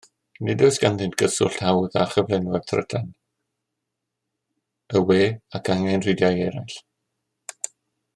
Nid 0.45 0.61
oes 0.67 0.77
ganddynt 0.83 1.17
gyswllt 1.21 1.57
hawdd 1.65 1.97
â 2.03 2.05
chyflenwad 2.13 2.65
thrydan, 2.71 3.11
y 5.01 5.03
we, 5.11 5.19
ac 5.61 5.71
angenrheidiau 5.75 6.41
eraill. 6.47 6.81